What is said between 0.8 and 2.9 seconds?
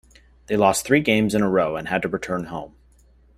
three games in a row, and had to return home.